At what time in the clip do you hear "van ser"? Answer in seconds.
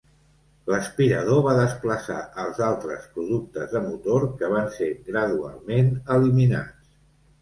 4.55-4.89